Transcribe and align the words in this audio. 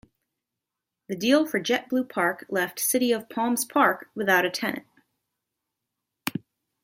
The 1.09 1.15
deal 1.15 1.45
for 1.45 1.59
JetBlue 1.59 2.09
Park 2.09 2.45
left 2.49 2.79
City 2.79 3.11
of 3.11 3.29
Palms 3.29 3.65
Park 3.65 4.09
without 4.15 4.45
a 4.45 4.49
tenant. 4.49 4.87